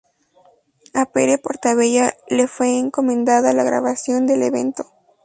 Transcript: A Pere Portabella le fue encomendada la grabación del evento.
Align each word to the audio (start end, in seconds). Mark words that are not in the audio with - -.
A 0.95 1.05
Pere 1.05 1.37
Portabella 1.37 2.15
le 2.27 2.47
fue 2.47 2.79
encomendada 2.79 3.53
la 3.53 3.63
grabación 3.63 4.25
del 4.25 4.41
evento. 4.41 4.87